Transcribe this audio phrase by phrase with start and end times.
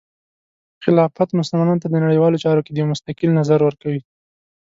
[0.83, 4.01] خلافت مسلمانانو ته د نړیوالو چارو کې د یو مستقل نظر ورکوي.